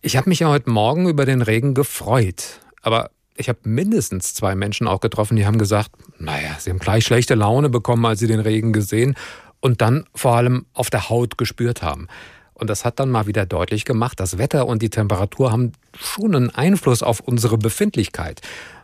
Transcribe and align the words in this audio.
Ich 0.00 0.16
habe 0.16 0.28
mich 0.28 0.38
ja 0.38 0.48
heute 0.48 0.70
Morgen 0.70 1.08
über 1.08 1.26
den 1.26 1.42
Regen 1.42 1.74
gefreut. 1.74 2.60
Aber 2.82 3.10
ich 3.34 3.48
habe 3.48 3.58
mindestens 3.64 4.32
zwei 4.32 4.54
Menschen 4.54 4.86
auch 4.86 5.00
getroffen, 5.00 5.34
die 5.36 5.44
haben 5.44 5.58
gesagt, 5.58 5.90
naja, 6.18 6.56
sie 6.58 6.70
haben 6.70 6.78
gleich 6.78 7.04
schlechte 7.04 7.34
Laune 7.34 7.68
bekommen, 7.68 8.06
als 8.06 8.20
sie 8.20 8.28
den 8.28 8.38
Regen 8.38 8.72
gesehen 8.72 9.16
und 9.60 9.80
dann 9.80 10.04
vor 10.14 10.36
allem 10.36 10.66
auf 10.72 10.88
der 10.88 11.08
Haut 11.08 11.36
gespürt 11.36 11.82
haben. 11.82 12.06
Und 12.54 12.70
das 12.70 12.84
hat 12.84 13.00
dann 13.00 13.10
mal 13.10 13.26
wieder 13.26 13.44
deutlich 13.44 13.84
gemacht, 13.84 14.20
das 14.20 14.38
Wetter 14.38 14.68
und 14.68 14.82
die 14.82 14.90
Temperatur 14.90 15.50
haben 15.50 15.72
schon 15.96 16.34
einen 16.34 16.50
Einfluss 16.50 17.02
auf 17.02 17.18
unsere 17.18 17.58
Befindlichkeit. 17.58 18.40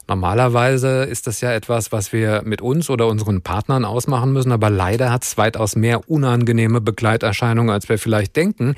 Normalerweise 0.08 1.04
ist 1.04 1.26
das 1.26 1.40
ja 1.40 1.52
etwas, 1.52 1.90
was 1.90 2.12
wir 2.12 2.42
mit 2.44 2.60
uns 2.60 2.90
oder 2.90 3.06
unseren 3.06 3.40
Partnern 3.42 3.84
ausmachen 3.84 4.32
müssen, 4.32 4.52
aber 4.52 4.68
leider 4.68 5.10
hat 5.10 5.24
es 5.24 5.38
weitaus 5.38 5.76
mehr 5.76 6.08
unangenehme 6.10 6.80
Begleiterscheinungen, 6.80 7.70
als 7.70 7.88
wir 7.88 7.98
vielleicht 7.98 8.36
denken. 8.36 8.74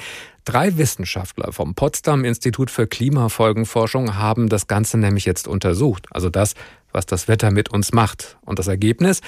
Drei 0.46 0.76
Wissenschaftler 0.76 1.52
vom 1.52 1.74
Potsdam 1.74 2.24
Institut 2.24 2.70
für 2.70 2.86
Klimafolgenforschung 2.86 4.14
haben 4.14 4.48
das 4.48 4.68
Ganze 4.68 4.96
nämlich 4.96 5.24
jetzt 5.24 5.48
untersucht. 5.48 6.06
Also 6.12 6.30
das, 6.30 6.54
was 6.92 7.04
das 7.04 7.26
Wetter 7.26 7.50
mit 7.50 7.70
uns 7.70 7.92
macht. 7.92 8.38
Und 8.42 8.60
das 8.60 8.68
Ergebnis? 8.68 9.22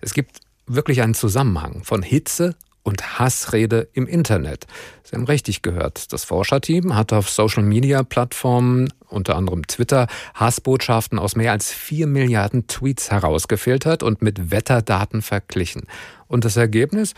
Es 0.00 0.14
gibt 0.14 0.40
wirklich 0.66 1.00
einen 1.00 1.14
Zusammenhang 1.14 1.84
von 1.84 2.02
Hitze 2.02 2.56
und 2.82 3.20
Hassrede 3.20 3.88
im 3.92 4.08
Internet. 4.08 4.66
Sie 5.04 5.14
haben 5.14 5.26
richtig 5.26 5.62
gehört. 5.62 6.12
Das 6.12 6.24
Forscherteam 6.24 6.96
hat 6.96 7.12
auf 7.12 7.30
Social-Media-Plattformen, 7.30 8.92
unter 9.08 9.36
anderem 9.36 9.64
Twitter, 9.68 10.08
Hassbotschaften 10.34 11.20
aus 11.20 11.36
mehr 11.36 11.52
als 11.52 11.70
vier 11.70 12.08
Milliarden 12.08 12.66
Tweets 12.66 13.12
herausgefiltert 13.12 14.02
und 14.02 14.22
mit 14.22 14.50
Wetterdaten 14.50 15.22
verglichen. 15.22 15.86
Und 16.26 16.44
das 16.44 16.56
Ergebnis? 16.56 17.14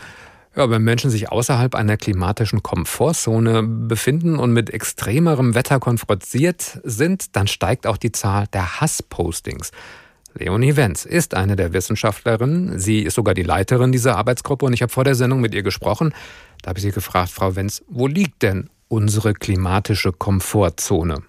Ja, 0.57 0.71
wenn 0.71 0.81
Menschen 0.81 1.11
sich 1.11 1.31
außerhalb 1.31 1.75
einer 1.75 1.97
klimatischen 1.97 2.63
Komfortzone 2.63 3.61
befinden 3.61 4.39
und 4.39 4.53
mit 4.53 4.71
extremerem 4.71 5.53
Wetter 5.53 5.79
konfrontiert 5.79 6.79
sind, 6.83 7.35
dann 7.35 7.45
steigt 7.45 7.85
auch 7.85 7.97
die 7.97 8.11
Zahl 8.11 8.47
der 8.51 8.81
Hasspostings. 8.81 9.71
Leonie 10.33 10.75
Wenz 10.75 11.05
ist 11.05 11.35
eine 11.35 11.55
der 11.55 11.73
Wissenschaftlerinnen. 11.73 12.79
Sie 12.79 13.01
ist 13.01 13.13
sogar 13.13 13.35
die 13.35 13.43
Leiterin 13.43 13.91
dieser 13.91 14.17
Arbeitsgruppe 14.17 14.65
und 14.65 14.73
ich 14.73 14.81
habe 14.81 14.91
vor 14.91 15.03
der 15.03 15.13
Sendung 15.13 15.41
mit 15.41 15.53
ihr 15.53 15.61
gesprochen. 15.61 16.11
Da 16.63 16.69
habe 16.69 16.79
ich 16.79 16.85
sie 16.85 16.91
gefragt, 16.91 17.29
Frau 17.29 17.55
Wenz, 17.55 17.85
wo 17.87 18.07
liegt 18.07 18.41
denn 18.41 18.71
unsere 18.87 19.33
klimatische 19.33 20.11
Komfortzone? 20.11 21.21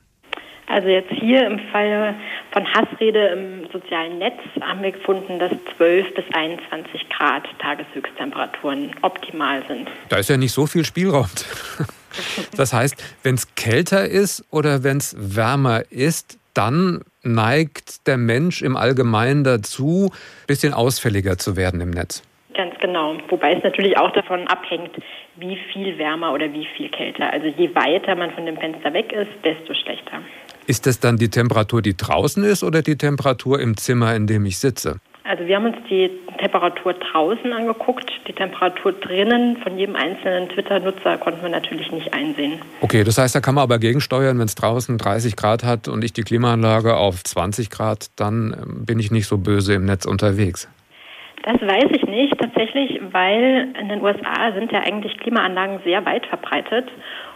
Also 0.69 0.89
jetzt 0.89 1.11
hier 1.11 1.47
im 1.47 1.59
Fall 1.70 2.15
von 2.53 2.67
Hassrede 2.67 3.29
im 3.29 3.67
sozialen 3.73 4.19
Netz 4.19 4.39
haben 4.61 4.83
wir 4.83 4.93
gefunden, 4.93 5.39
dass 5.39 5.53
12 5.77 6.15
bis 6.15 6.25
21 6.33 7.09
Grad 7.11 7.45
Tageshöchsttemperaturen 7.59 8.91
optimal 9.03 9.63
sind. 9.67 9.89
Da 10.09 10.17
ist 10.17 10.31
ja 10.31 10.37
nicht 10.37 10.53
so 10.53 10.67
viel 10.67 10.85
Spielraum. 10.85 11.27
Das 12.57 12.73
heißt, 12.73 12.97
wenn 13.23 13.35
es 13.35 13.55
kälter 13.55 14.07
ist 14.07 14.43
oder 14.51 14.83
wenn 14.83 14.97
es 14.97 15.15
wärmer 15.19 15.83
ist, 15.91 16.39
dann 16.55 17.03
neigt 17.23 18.07
der 18.07 18.17
Mensch 18.17 18.63
im 18.63 18.77
Allgemeinen 18.77 19.45
dazu, 19.45 20.11
ein 20.11 20.47
bisschen 20.47 20.73
ausfälliger 20.73 21.39
zu 21.39 21.57
werden 21.57 21.81
im 21.81 21.91
Netz. 21.91 22.23
Ganz 22.55 22.75
genau. 22.81 23.17
Wobei 23.29 23.55
es 23.55 23.63
natürlich 23.63 23.97
auch 23.97 24.11
davon 24.11 24.49
abhängt, 24.49 24.91
wie 25.37 25.57
viel 25.73 25.97
wärmer 25.99 26.33
oder 26.33 26.53
wie 26.53 26.67
viel 26.77 26.89
kälter. 26.89 27.33
Also 27.33 27.47
je 27.47 27.73
weiter 27.75 28.17
man 28.17 28.33
von 28.33 28.47
dem 28.47 28.57
Fenster 28.57 28.93
weg 28.93 29.13
ist, 29.13 29.31
desto 29.45 29.75
schlechter. 29.75 30.21
Ist 30.69 30.86
das 30.86 31.00
dann 31.00 31.16
die 31.16 31.30
Temperatur, 31.30 31.80
die 31.80 31.97
draußen 31.97 32.44
ist 32.44 32.62
oder 32.62 32.83
die 32.83 32.98
Temperatur 32.98 33.58
im 33.58 33.78
Zimmer, 33.78 34.14
in 34.14 34.27
dem 34.27 34.44
ich 34.44 34.58
sitze? 34.58 35.00
Also 35.24 35.47
wir 35.47 35.56
haben 35.56 35.64
uns 35.64 35.78
die 35.88 36.11
Temperatur 36.38 36.92
draußen 36.92 37.50
angeguckt. 37.55 38.11
Die 38.28 38.34
Temperatur 38.34 38.92
drinnen 38.92 39.56
von 39.62 39.78
jedem 39.78 39.96
einzelnen 39.96 40.46
Twitter-Nutzer 40.50 41.16
konnten 41.16 41.41
wir 41.41 41.48
natürlich 41.48 41.91
nicht 41.91 42.12
einsehen. 42.12 42.61
Okay, 42.83 43.02
das 43.02 43.16
heißt, 43.16 43.34
da 43.34 43.41
kann 43.41 43.55
man 43.55 43.62
aber 43.62 43.78
gegensteuern, 43.78 44.39
wenn 44.39 44.44
es 44.44 44.56
draußen 44.56 44.98
30 44.98 45.36
Grad 45.36 45.64
hat 45.64 45.89
und 45.89 46.05
ich 46.05 46.12
die 46.12 46.22
Klimaanlage 46.22 46.98
auf 46.98 47.24
20 47.24 47.70
Grad, 47.70 48.08
dann 48.16 48.52
ähm, 48.52 48.84
bin 48.84 48.98
ich 49.00 49.11
nicht 49.11 49.27
so 49.27 49.39
böse 49.39 49.72
im 49.72 49.86
Netz 49.86 50.05
unterwegs. 50.05 50.69
Das 51.44 51.62
weiß 51.62 51.86
ich 51.92 52.02
nicht 52.02 52.36
tatsächlich, 52.39 53.01
weil 53.11 53.68
in 53.80 53.89
den 53.89 54.02
USA 54.02 54.52
sind 54.52 54.70
ja 54.70 54.80
eigentlich 54.80 55.17
Klimaanlagen 55.18 55.80
sehr 55.83 56.05
weit 56.05 56.27
verbreitet. 56.27 56.90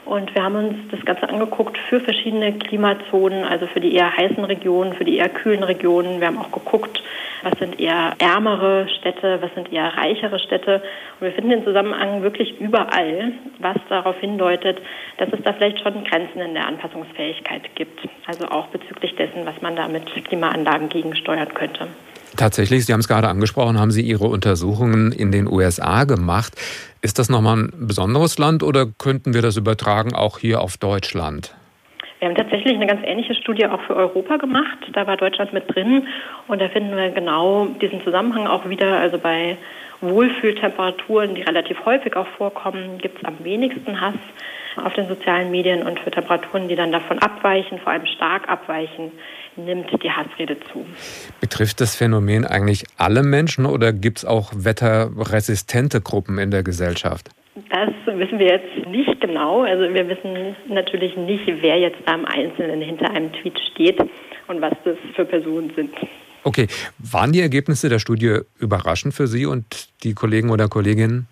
Und 0.04 0.34
wir 0.34 0.42
haben 0.42 0.56
uns 0.56 0.74
das 0.90 1.04
Ganze 1.04 1.28
angeguckt 1.28 1.78
für 1.88 2.00
verschiedene 2.00 2.52
Klimazonen, 2.54 3.44
also 3.44 3.66
für 3.66 3.80
die 3.80 3.94
eher 3.94 4.16
heißen 4.16 4.44
Regionen, 4.44 4.94
für 4.94 5.04
die 5.04 5.16
eher 5.16 5.28
kühlen 5.28 5.62
Regionen. 5.62 6.20
Wir 6.20 6.26
haben 6.26 6.38
auch 6.38 6.50
geguckt, 6.50 7.00
was 7.42 7.56
sind 7.58 7.78
eher 7.78 8.14
ärmere 8.18 8.88
Städte, 8.88 9.38
was 9.40 9.54
sind 9.54 9.72
eher 9.72 9.96
reichere 9.96 10.40
Städte. 10.40 10.82
Und 11.20 11.26
wir 11.26 11.32
finden 11.32 11.50
den 11.50 11.64
Zusammenhang 11.64 12.22
wirklich 12.22 12.60
überall, 12.60 13.32
was 13.58 13.76
darauf 13.88 14.18
hindeutet, 14.18 14.78
dass 15.18 15.28
es 15.32 15.42
da 15.42 15.52
vielleicht 15.52 15.80
schon 15.80 16.04
Grenzen 16.04 16.40
in 16.40 16.54
der 16.54 16.66
Anpassungsfähigkeit 16.66 17.74
gibt. 17.76 18.00
Also 18.26 18.46
auch 18.48 18.66
bezüglich 18.68 19.14
dessen, 19.14 19.46
was 19.46 19.62
man 19.62 19.76
da 19.76 19.86
mit 19.86 20.06
Klimaanlagen 20.24 20.88
gegensteuern 20.88 21.54
könnte. 21.54 21.86
Tatsächlich, 22.42 22.86
Sie 22.86 22.92
haben 22.92 22.98
es 22.98 23.06
gerade 23.06 23.28
angesprochen, 23.28 23.78
haben 23.78 23.92
Sie 23.92 24.02
Ihre 24.02 24.24
Untersuchungen 24.24 25.12
in 25.12 25.30
den 25.30 25.46
USA 25.46 26.02
gemacht. 26.02 26.54
Ist 27.00 27.20
das 27.20 27.28
nochmal 27.28 27.56
ein 27.56 27.72
besonderes 27.86 28.36
Land 28.36 28.64
oder 28.64 28.84
könnten 28.98 29.32
wir 29.32 29.42
das 29.42 29.56
übertragen 29.56 30.12
auch 30.12 30.40
hier 30.40 30.60
auf 30.60 30.76
Deutschland? 30.76 31.54
Wir 32.18 32.26
haben 32.26 32.34
tatsächlich 32.34 32.74
eine 32.74 32.88
ganz 32.88 33.02
ähnliche 33.04 33.36
Studie 33.36 33.64
auch 33.66 33.80
für 33.82 33.94
Europa 33.94 34.38
gemacht. 34.38 34.76
Da 34.92 35.06
war 35.06 35.16
Deutschland 35.16 35.52
mit 35.52 35.72
drin 35.72 36.08
und 36.48 36.60
da 36.60 36.68
finden 36.68 36.96
wir 36.96 37.10
genau 37.10 37.66
diesen 37.80 38.02
Zusammenhang 38.02 38.48
auch 38.48 38.68
wieder. 38.68 38.98
Also 38.98 39.18
bei 39.18 39.56
Wohlfühltemperaturen, 40.00 41.36
die 41.36 41.42
relativ 41.42 41.84
häufig 41.84 42.16
auch 42.16 42.26
vorkommen, 42.36 42.98
gibt 42.98 43.18
es 43.18 43.24
am 43.24 43.36
wenigsten 43.44 44.00
Hass 44.00 44.18
auf 44.76 44.94
den 44.94 45.08
sozialen 45.08 45.50
Medien 45.50 45.82
und 45.82 46.00
für 46.00 46.10
Temperaturen, 46.10 46.68
die 46.68 46.76
dann 46.76 46.92
davon 46.92 47.18
abweichen, 47.18 47.78
vor 47.78 47.92
allem 47.92 48.06
stark 48.06 48.48
abweichen, 48.48 49.12
nimmt 49.56 49.90
die 50.02 50.10
Hassrede 50.10 50.56
zu. 50.72 50.86
Betrifft 51.40 51.80
das 51.80 51.94
Phänomen 51.94 52.44
eigentlich 52.44 52.84
alle 52.96 53.22
Menschen 53.22 53.66
oder 53.66 53.92
gibt 53.92 54.18
es 54.18 54.24
auch 54.24 54.52
wetterresistente 54.54 56.00
Gruppen 56.00 56.38
in 56.38 56.50
der 56.50 56.62
Gesellschaft? 56.62 57.30
Das 57.68 57.90
wissen 58.06 58.38
wir 58.38 58.46
jetzt 58.46 58.88
nicht 58.88 59.20
genau. 59.20 59.62
Also 59.62 59.92
wir 59.92 60.08
wissen 60.08 60.56
natürlich 60.68 61.16
nicht, 61.16 61.42
wer 61.46 61.78
jetzt 61.78 61.98
da 62.06 62.14
im 62.14 62.24
Einzelnen 62.24 62.80
hinter 62.80 63.10
einem 63.10 63.30
Tweet 63.32 63.58
steht 63.72 64.00
und 64.48 64.60
was 64.60 64.72
das 64.84 64.96
für 65.14 65.26
Personen 65.26 65.70
sind. 65.76 65.94
Okay, 66.44 66.66
waren 66.98 67.32
die 67.32 67.40
Ergebnisse 67.40 67.88
der 67.88 67.98
Studie 67.98 68.38
überraschend 68.58 69.14
für 69.14 69.26
Sie 69.26 69.46
und 69.46 69.88
die 70.02 70.14
Kollegen 70.14 70.50
oder 70.50 70.68
Kolleginnen? 70.68 71.28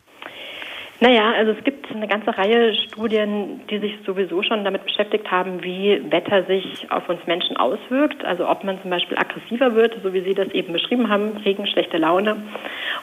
Naja, 1.03 1.33
also 1.33 1.53
es 1.53 1.65
gibt 1.65 1.91
eine 1.91 2.07
ganze 2.07 2.37
Reihe 2.37 2.75
Studien, 2.75 3.63
die 3.71 3.79
sich 3.79 3.97
sowieso 4.05 4.43
schon 4.43 4.65
damit 4.65 4.85
beschäftigt 4.85 5.31
haben, 5.31 5.63
wie 5.63 5.99
Wetter 6.11 6.45
sich 6.45 6.87
auf 6.91 7.09
uns 7.09 7.27
Menschen 7.27 7.57
auswirkt. 7.57 8.23
Also 8.23 8.47
ob 8.47 8.65
man 8.65 8.79
zum 8.83 8.91
Beispiel 8.91 9.17
aggressiver 9.17 9.75
wird, 9.75 9.97
so 10.03 10.13
wie 10.13 10.21
Sie 10.21 10.35
das 10.35 10.49
eben 10.49 10.75
beschrieben 10.75 11.09
haben, 11.09 11.39
Regen, 11.39 11.67
schlechte 11.67 11.97
Laune. 11.97 12.37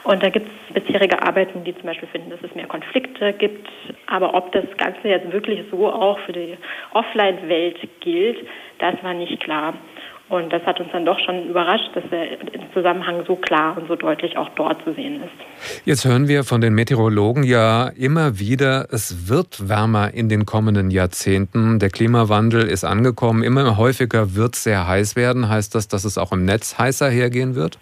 Und 0.04 0.22
da 0.22 0.28
gibt 0.28 0.46
es 0.46 0.80
bisherige 0.80 1.20
Arbeiten, 1.20 1.64
die 1.64 1.74
zum 1.74 1.86
Beispiel 1.86 2.08
finden, 2.08 2.30
dass 2.30 2.40
es 2.42 2.54
mehr 2.54 2.68
Konflikte 2.68 3.32
gibt. 3.32 3.68
Aber 4.06 4.32
ob 4.34 4.52
das 4.52 4.64
Ganze 4.76 5.08
jetzt 5.08 5.32
wirklich 5.32 5.64
so 5.68 5.88
auch 5.92 6.20
für 6.20 6.32
die 6.32 6.56
Offline-Welt 6.92 7.78
gilt, 7.98 8.46
das 8.78 8.94
war 9.02 9.14
nicht 9.14 9.40
klar. 9.40 9.74
Und 10.28 10.52
das 10.52 10.62
hat 10.64 10.78
uns 10.78 10.90
dann 10.92 11.06
doch 11.06 11.18
schon 11.20 11.48
überrascht, 11.48 11.88
dass 11.94 12.04
der 12.10 12.38
Zusammenhang 12.74 13.24
so 13.26 13.34
klar 13.34 13.78
und 13.78 13.88
so 13.88 13.96
deutlich 13.96 14.36
auch 14.36 14.50
dort 14.56 14.82
zu 14.84 14.92
sehen 14.92 15.22
ist. 15.22 15.86
Jetzt 15.86 16.04
hören 16.04 16.28
wir 16.28 16.44
von 16.44 16.60
den 16.60 16.74
Meteorologen 16.74 17.44
ja 17.44 17.88
immer 17.96 18.38
wieder, 18.38 18.88
es 18.90 19.30
wird 19.30 19.70
wärmer 19.70 20.12
in 20.12 20.28
den 20.28 20.44
kommenden 20.44 20.90
Jahrzehnten. 20.90 21.78
Der 21.78 21.88
Klimawandel 21.88 22.68
ist 22.68 22.84
angekommen. 22.84 23.42
Immer 23.42 23.78
häufiger 23.78 24.34
wird 24.34 24.54
es 24.54 24.64
sehr 24.64 24.86
heiß 24.86 25.16
werden. 25.16 25.48
Heißt 25.48 25.74
das, 25.74 25.88
dass 25.88 26.04
es 26.04 26.18
auch 26.18 26.32
im 26.32 26.44
Netz 26.44 26.78
heißer 26.78 27.08
hergehen 27.08 27.54
wird? 27.54 27.78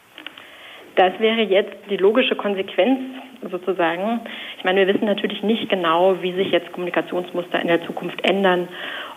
Das 0.94 1.12
wäre 1.18 1.42
jetzt 1.42 1.74
die 1.90 1.96
logische 1.96 2.36
Konsequenz 2.36 3.00
sozusagen. 3.50 4.20
Ich 4.58 4.64
meine, 4.64 4.86
wir 4.86 4.94
wissen 4.94 5.06
natürlich 5.06 5.42
nicht 5.42 5.68
genau, 5.68 6.22
wie 6.22 6.32
sich 6.32 6.50
jetzt 6.50 6.72
Kommunikationsmuster 6.72 7.60
in 7.60 7.68
der 7.68 7.84
Zukunft 7.86 8.24
ändern 8.28 8.68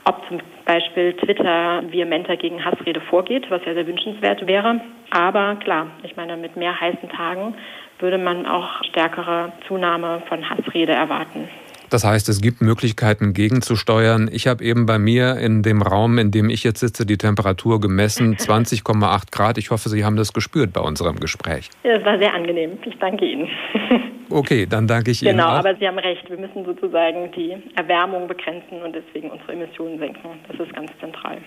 ob 0.05 0.27
zum 0.27 0.39
Beispiel 0.65 1.13
Twitter 1.13 1.83
vehementer 1.89 2.37
gegen 2.37 2.63
Hassrede 2.63 3.01
vorgeht, 3.01 3.49
was 3.49 3.63
ja 3.65 3.73
sehr 3.73 3.87
wünschenswert 3.87 4.45
wäre. 4.47 4.81
Aber 5.11 5.55
klar, 5.57 5.87
ich 6.03 6.15
meine, 6.15 6.37
mit 6.37 6.55
mehr 6.55 6.79
heißen 6.79 7.09
Tagen 7.09 7.55
würde 7.99 8.17
man 8.17 8.45
auch 8.45 8.83
stärkere 8.85 9.51
Zunahme 9.67 10.21
von 10.27 10.49
Hassrede 10.49 10.93
erwarten. 10.93 11.47
Das 11.89 12.03
heißt, 12.03 12.29
es 12.29 12.41
gibt 12.41 12.61
Möglichkeiten 12.61 13.33
gegenzusteuern. 13.33 14.29
Ich 14.31 14.47
habe 14.47 14.63
eben 14.63 14.85
bei 14.85 14.99
mir 14.99 15.37
in 15.37 15.63
dem 15.63 15.81
Raum, 15.81 16.17
in 16.17 16.31
dem 16.31 16.49
ich 16.49 16.63
jetzt 16.63 16.79
sitze, 16.79 17.05
die 17.05 17.17
Temperatur 17.17 17.81
gemessen, 17.81 18.35
20,8 18.37 19.31
Grad. 19.31 19.57
Ich 19.57 19.71
hoffe, 19.71 19.89
Sie 19.89 20.05
haben 20.05 20.15
das 20.15 20.33
gespürt 20.33 20.73
bei 20.73 20.81
unserem 20.81 21.19
Gespräch. 21.19 21.69
Ja, 21.83 21.97
das 21.97 22.05
war 22.05 22.17
sehr 22.17 22.33
angenehm. 22.33 22.77
Ich 22.85 22.97
danke 22.99 23.25
Ihnen. 23.25 23.47
Okay, 24.31 24.67
dann 24.67 24.85
danke 24.85 25.09
ich 25.09 25.21
genau, 25.21 25.31
Ihnen. 25.31 25.37
Genau, 25.39 25.49
aber 25.49 25.75
Sie 25.79 25.87
haben 25.87 25.97
recht. 25.97 26.29
Wir 26.29 26.37
müssen 26.37 26.63
sozusagen 26.63 27.31
die 27.31 27.57
Erwärmung 27.75 28.27
begrenzen 28.27 28.79
und 28.83 28.93
deswegen 28.93 29.31
unsere 29.31 29.53
Emissionen 29.53 29.97
senken. 29.97 30.29
Das 30.47 30.59
ist 30.59 30.71
ganz 30.75 30.91
zentral. 30.99 31.39